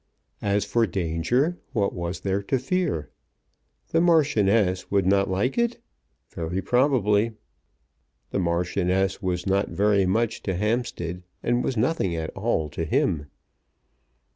As 0.41 0.65
for 0.65 0.87
danger, 0.87 1.59
what 1.73 1.93
was 1.93 2.21
there 2.21 2.41
to 2.41 2.57
fear? 2.57 3.11
The 3.89 4.01
Marchioness 4.01 4.89
would 4.89 5.05
not 5.05 5.29
like 5.29 5.59
it? 5.59 5.77
Very 6.31 6.59
probably. 6.59 7.33
The 8.31 8.39
Marchioness 8.39 9.21
was 9.21 9.45
not 9.45 9.69
very 9.69 10.07
much 10.07 10.41
to 10.41 10.55
Hampstead, 10.55 11.21
and 11.43 11.63
was 11.63 11.77
nothing 11.77 12.15
at 12.15 12.31
all 12.31 12.67
to 12.69 12.83
him. 12.83 13.27